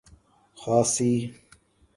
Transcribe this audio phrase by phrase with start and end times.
[0.57, 1.11] کھاسی